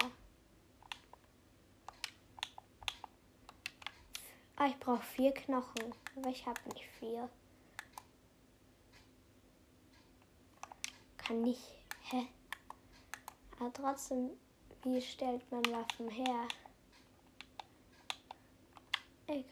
Ah, 4.57 4.65
ich 4.65 4.77
brauche 4.77 5.03
vier 5.03 5.33
Knochen, 5.33 5.95
aber 6.17 6.27
ich 6.31 6.45
habe 6.45 6.59
nicht 6.73 6.83
vier. 6.99 7.29
Kann 11.15 11.43
nicht. 11.43 11.63
Hä? 12.09 12.27
Aber 13.57 13.71
trotzdem 13.71 14.31
wie 14.85 15.01
stellt 15.01 15.51
man 15.51 15.65
Waffen 15.65 16.09
her? 16.09 16.47
Egal. 19.25 19.43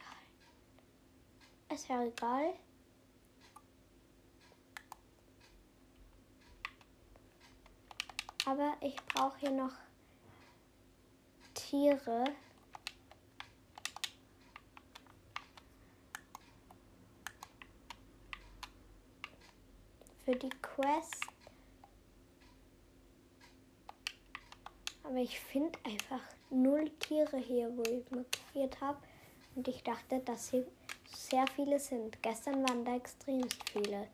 Ist 1.69 1.87
ja 1.87 2.03
egal. 2.03 2.53
Aber 8.45 8.77
ich 8.81 8.95
brauche 9.07 9.39
hier 9.39 9.51
noch 9.51 9.73
Tiere. 11.55 12.25
Für 20.23 20.35
die 20.35 20.49
Quest. 20.61 21.32
Aber 25.03 25.17
ich 25.17 25.39
finde 25.39 25.77
einfach 25.83 26.21
null 26.49 26.89
Tiere 26.99 27.37
hier, 27.37 27.69
wo 27.75 27.83
ich 27.83 28.09
markiert 28.09 28.81
habe. 28.81 28.97
Und 29.55 29.67
ich 29.67 29.83
dachte, 29.83 30.19
dass 30.19 30.49
hier 30.49 30.65
sehr 31.15 31.45
viele 31.47 31.79
sind. 31.79 32.21
Gestern 32.23 32.67
waren 32.67 32.83
da 32.83 32.95
extrem 32.95 33.47
viele. 33.71 34.07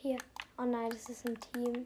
Hier. 0.00 0.18
Oh 0.56 0.62
nein, 0.64 0.90
das 0.90 1.08
ist 1.08 1.26
ein 1.26 1.38
Team. 1.40 1.84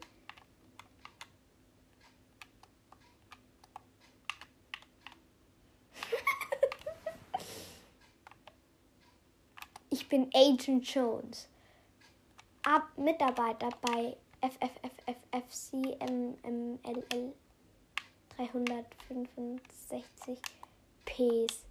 Ich 9.89 10.02
bin 10.13 10.29
Agent 10.31 10.85
Jones. 10.93 11.49
Ab 12.61 12.87
Mitarbeiter 12.97 13.69
bei 13.81 14.15
FFFFCMMLL 14.41 17.33
365 18.37 20.39
Ps. 21.03 21.65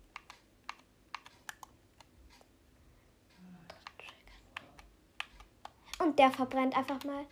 Und 6.01 6.19
der 6.19 6.33
verbrennt 6.33 6.77
einfach 6.77 7.05
mal 7.05 7.25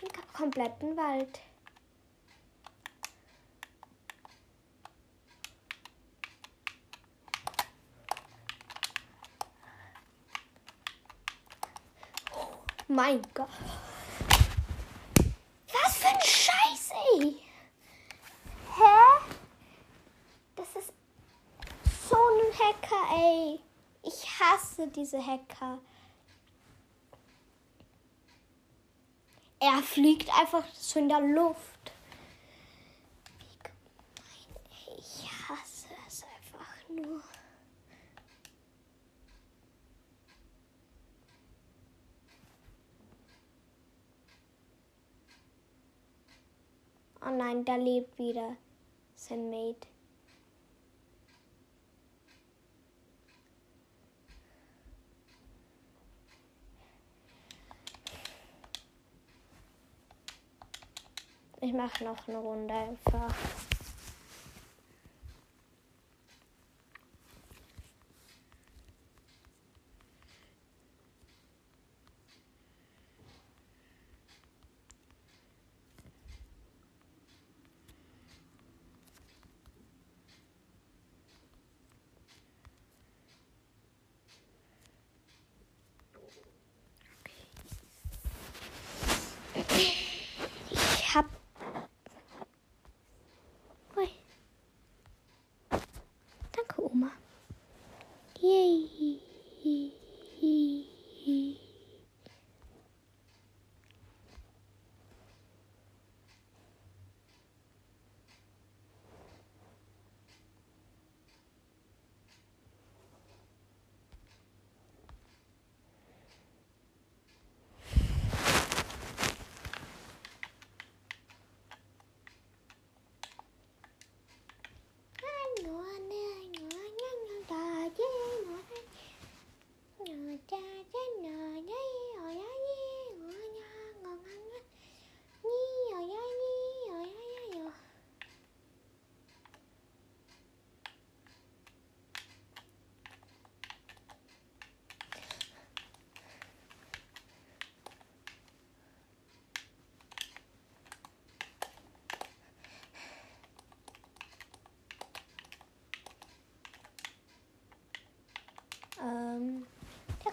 den 0.00 0.08
kompletten 0.32 0.96
Wald. 0.96 1.42
Mein 12.92 13.22
Gott. 13.34 13.48
Was 15.72 15.96
für 15.98 16.08
ein 16.08 16.20
Scheiß, 16.20 16.90
ey. 17.14 17.36
Hä? 18.74 19.36
Das 20.56 20.66
ist 20.74 20.92
so 22.08 22.16
ein 22.16 22.52
Hacker, 22.58 23.14
ey. 23.14 23.60
Ich 24.02 24.26
hasse 24.40 24.88
diese 24.88 25.24
Hacker. 25.24 25.78
Er 29.60 29.80
fliegt 29.84 30.28
einfach 30.36 30.64
so 30.74 30.98
in 30.98 31.08
der 31.08 31.20
Luft. 31.20 31.92
Wie 33.38 33.56
gemein, 33.62 34.66
ey. 34.88 34.98
Ich 34.98 35.30
hasse 35.48 35.86
es 36.08 36.24
einfach 36.24 36.88
nur. 36.88 37.22
Oh 47.30 47.32
nein, 47.32 47.64
da 47.64 47.76
lebt 47.76 48.18
wieder 48.18 48.56
sein 49.14 49.50
Mate. 49.50 49.86
Ich 61.60 61.72
mache 61.72 62.02
noch 62.02 62.26
eine 62.26 62.38
Runde 62.38 62.74
einfach. 62.74 63.34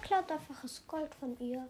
Klaut 0.07 0.31
einfach 0.31 0.61
das 0.61 0.81
Gold 0.87 1.13
von 1.15 1.37
ihr. 1.39 1.67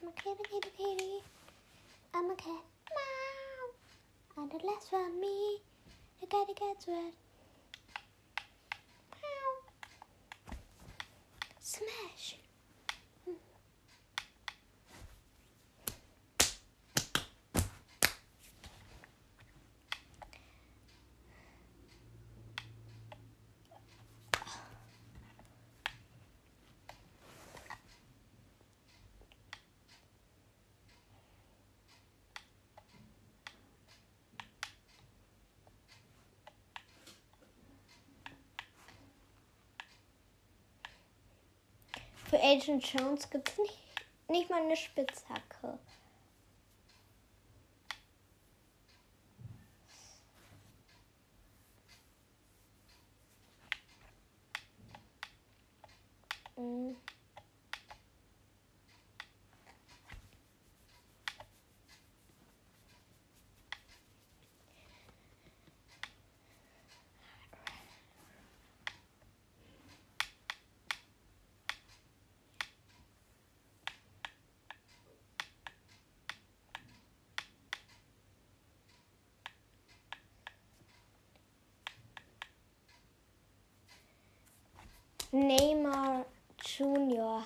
I'm 0.00 0.08
a 0.08 0.12
kitty, 0.12 0.42
kitty, 0.48 0.70
kitty. 0.74 1.22
I'm 2.14 2.30
a 2.30 2.34
cat. 2.34 2.64
Meow. 2.96 4.42
And 4.42 4.50
the 4.50 4.66
last 4.66 4.90
me. 5.20 5.60
The 6.20 6.26
wet. 6.86 7.29
Agent 42.50 42.84
Jones 42.92 43.30
gibt 43.30 43.48
es 43.48 43.58
nicht, 43.58 43.78
nicht 44.28 44.50
mal 44.50 44.60
eine 44.60 44.76
Spitzhacke. 44.76 45.59
Neymar 85.32 86.24
Junior. 86.58 87.42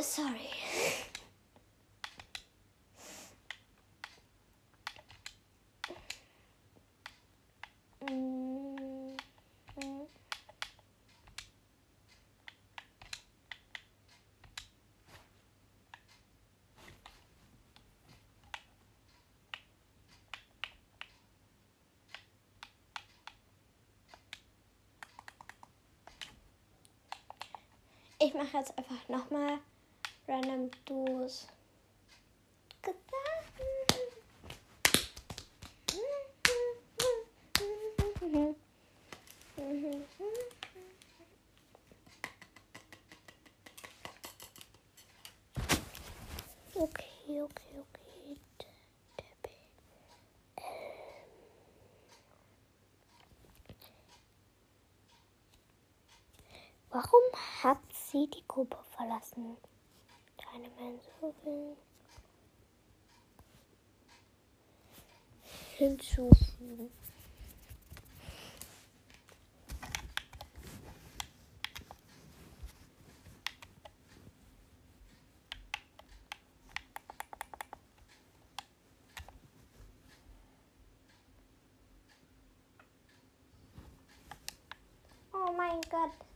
Sorry. 0.00 0.59
Mache 28.52 28.58
jetzt 28.58 28.76
einfach 28.78 29.08
nochmal 29.08 29.58
random 30.26 30.70
Duos. 30.84 31.46
Okay, 46.74 47.42
okay, 47.42 47.74
okay. 47.78 48.36
Warum 56.90 57.22
hat 57.62 57.78
sie 58.10 58.28
die 58.28 58.44
Gruppe 58.48 58.78
verlassen? 58.96 59.56
Keine 60.36 60.68
Menschen 60.70 61.34
will 61.44 61.76
hinzufügen. 65.76 66.90
Oh 85.32 85.52
mein 85.56 85.80
Gott. 85.90 86.29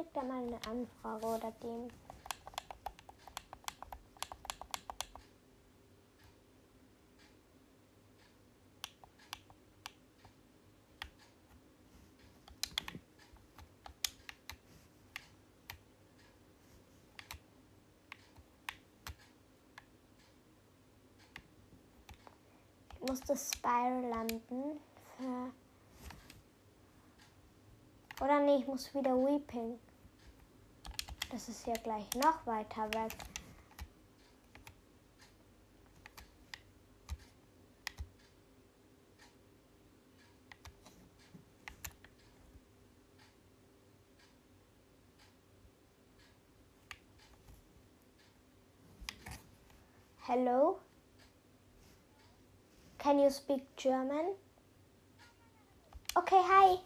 Ich 0.00 0.06
schicke 0.06 0.20
da 0.20 0.22
mal 0.22 0.42
eine 0.42 0.58
Anfrage 0.66 1.26
oder 1.26 1.52
dem. 1.62 1.88
Ich 22.94 23.00
musste 23.06 23.36
Spiral 23.36 24.08
landen. 24.08 24.80
Für 25.18 25.52
oder 28.24 28.40
nee, 28.40 28.56
ich 28.56 28.66
muss 28.66 28.94
wieder 28.94 29.14
Weeping. 29.14 29.78
Das 31.30 31.48
ist 31.48 31.64
ja 31.66 31.74
gleich 31.74 32.06
noch 32.16 32.44
weiter 32.44 32.92
weg. 32.92 33.12
Hello? 50.26 50.80
Can 52.98 53.18
you 53.20 53.30
speak 53.30 53.62
German? 53.76 54.34
Okay, 56.16 56.42
hi. 56.42 56.78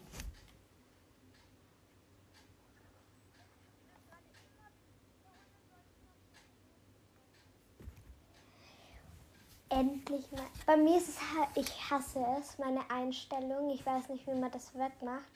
Endlich 9.75 10.31
mal. 10.31 10.47
Bei 10.65 10.77
mir 10.77 10.97
ist 10.97 11.09
es 11.09 11.19
halt, 11.19 11.49
ich 11.55 11.91
hasse 11.91 12.25
es, 12.39 12.57
meine 12.57 12.89
Einstellung. 12.89 13.69
Ich 13.71 13.85
weiß 13.85 14.07
nicht, 14.07 14.25
wie 14.25 14.33
man 14.33 14.49
das 14.51 14.73
wegmacht. 14.73 15.27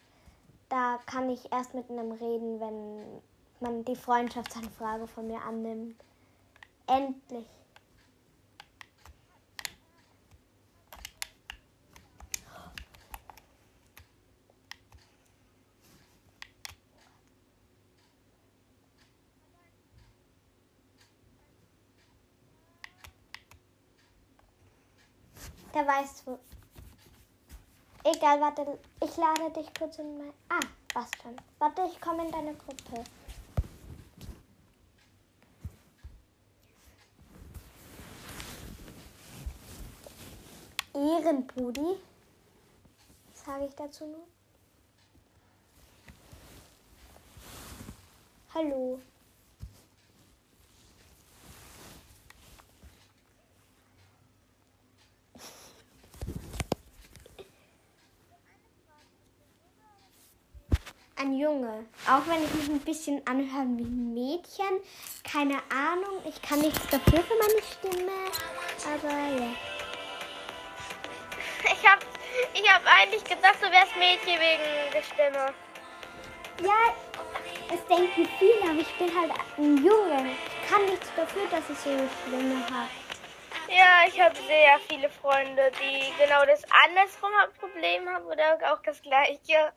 Da 0.70 0.98
kann 1.06 1.30
ich 1.30 1.52
erst 1.52 1.74
mit 1.74 1.90
einem 1.90 2.14
reden, 2.14 2.62
wenn 2.62 3.22
man 3.60 3.84
die 3.84 3.98
Freundschaftsanfrage 3.98 5.08
von 5.08 5.28
mir 5.28 5.42
annimmt. 5.42 6.02
Endlich. 6.88 7.48
Der 25.80 25.88
weiß 25.88 26.24
wo. 26.26 26.38
Egal, 28.04 28.42
warte, 28.42 28.78
ich 29.02 29.16
lade 29.16 29.50
dich 29.54 29.74
kurz 29.74 29.98
in 29.98 30.18
mein. 30.18 30.34
Ah, 30.50 30.60
was 30.94 31.10
schon. 31.22 31.34
Warte, 31.58 31.84
ich 31.90 32.02
komme 32.02 32.26
in 32.26 32.32
deine 32.34 32.54
Gruppe. 32.54 33.06
Ehrenbrudi. 40.94 41.96
Was 43.32 43.46
sage 43.46 43.68
ich 43.68 43.76
dazu 43.76 44.06
nur? 44.06 44.28
Hallo. 48.54 49.00
Ein 61.22 61.38
Junge. 61.38 61.86
Auch 62.08 62.26
wenn 62.28 62.42
ich 62.42 62.54
mich 62.54 62.70
ein 62.70 62.80
bisschen 62.80 63.22
anhöre 63.28 63.68
wie 63.76 63.84
ein 63.84 64.14
Mädchen. 64.14 64.80
Keine 65.30 65.56
Ahnung. 65.70 66.24
Ich 66.26 66.42
kann 66.42 66.62
nichts 66.62 66.80
dafür 66.88 67.20
für 67.20 67.36
meine 67.36 67.62
Stimme. 67.62 68.12
Aber 68.86 69.44
ja. 69.44 69.52
Ich 71.66 71.86
hab, 71.86 72.00
ich 72.54 72.74
hab 72.74 72.82
eigentlich 72.86 73.24
gedacht, 73.26 73.58
du 73.60 73.70
wärst 73.70 73.98
Mädchen 73.98 74.40
wegen 74.40 74.94
der 74.94 75.04
Stimme. 75.04 75.54
Ja, 76.64 76.96
es 77.74 77.86
denken 77.88 78.26
viele, 78.40 78.72
aber 78.72 78.80
ich 78.80 78.98
bin 78.98 79.12
halt 79.14 79.34
ein 79.58 79.78
Junge. 79.84 80.32
Ich 80.32 80.70
kann 80.72 80.86
nichts 80.86 81.12
dafür, 81.18 81.42
dass 81.52 81.70
ich 81.70 81.78
so 81.80 81.90
eine 81.90 82.08
Stimme 82.24 82.64
habe. 82.64 82.90
Ja, 83.68 84.08
ich 84.08 84.20
habe 84.22 84.36
sehr 84.48 84.80
viele 84.88 85.10
Freunde, 85.10 85.70
die 85.82 86.14
genau 86.18 86.46
das 86.46 86.64
andersrum 86.88 87.32
Problem 87.60 88.08
haben 88.08 88.26
oder 88.26 88.74
auch 88.74 88.82
das 88.84 89.02
gleiche. 89.02 89.74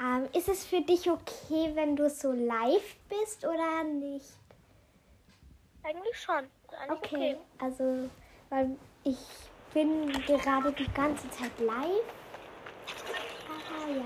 Ähm, 0.00 0.28
ist 0.32 0.48
es 0.48 0.64
für 0.64 0.80
dich 0.80 1.10
okay, 1.10 1.72
wenn 1.74 1.94
du 1.94 2.08
so 2.08 2.32
live 2.32 2.96
bist 3.08 3.44
oder 3.44 3.84
nicht? 3.84 4.32
Eigentlich 5.82 6.18
schon. 6.18 6.46
Eigentlich 6.78 7.12
Okay, 7.12 7.36
also, 7.58 8.08
weil 8.48 8.76
ich 9.04 9.18
bin 9.74 10.10
gerade 10.26 10.72
die 10.72 10.90
ganze 10.92 11.28
Zeit 11.30 11.58
live. 11.60 12.04
Aber 13.46 13.92
ja. 13.92 14.04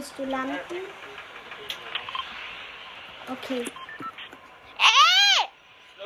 Willst 0.00 0.18
du 0.18 0.24
landen? 0.24 0.56
Okay. 3.28 3.64
Ey! 4.78 5.48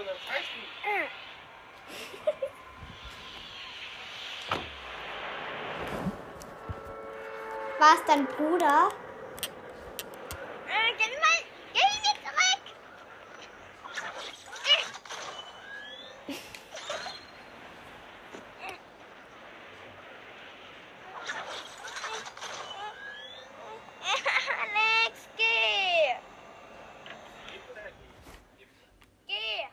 War 7.78 7.94
es 7.94 8.04
dein 8.04 8.26
Bruder? 8.26 8.88
Äh, 10.66 10.92
gib 10.98 11.12
mir 11.12 11.20
mal, 11.20 11.38
gib 11.72 11.82
ihn 11.82 12.00
mir 12.00 12.16
zurück! 12.24 12.64
Alex, 24.64 25.28
geh! 25.36 26.16
Geh! 29.26 29.68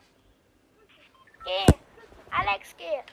Geh! 1.45 1.65
Alex, 2.31 2.75
geh! 2.77 3.03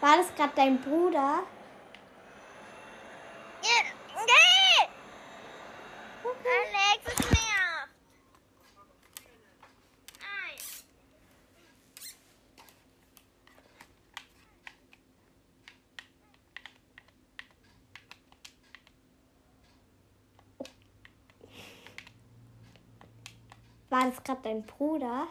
War 0.00 0.16
das 0.16 0.34
gerade 0.34 0.53
dein 0.64 0.80
Bruder? 0.80 1.42
Alex, 6.46 7.06
es 7.06 7.30
nervt! 7.30 7.94
Nein! 10.20 10.58
War 23.90 24.10
das 24.10 24.22
gerade 24.22 24.40
dein 24.42 24.64
Bruder? 24.64 25.28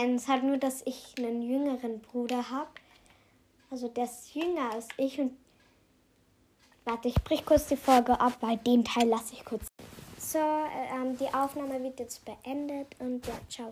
Ich 0.00 0.06
kenne 0.06 0.16
es 0.16 0.28
halt 0.28 0.44
nur, 0.44 0.56
dass 0.56 0.80
ich 0.86 1.14
einen 1.18 1.42
jüngeren 1.42 2.00
Bruder 2.00 2.50
habe. 2.50 2.70
Also 3.70 3.86
der 3.88 4.04
ist 4.04 4.34
jünger 4.34 4.72
als 4.72 4.88
ich 4.96 5.20
und 5.20 5.36
warte, 6.86 7.08
ich 7.08 7.16
brich 7.16 7.44
kurz 7.44 7.66
die 7.66 7.76
Folge 7.76 8.18
ab, 8.18 8.32
weil 8.40 8.56
den 8.56 8.82
Teil 8.82 9.08
lasse 9.08 9.34
ich 9.34 9.44
kurz. 9.44 9.66
So, 10.16 10.38
äh, 10.38 10.94
ähm, 10.94 11.18
die 11.18 11.26
Aufnahme 11.26 11.82
wird 11.82 12.00
jetzt 12.00 12.24
beendet 12.24 12.96
und 12.98 13.26
ja, 13.26 13.34
ciao. 13.50 13.68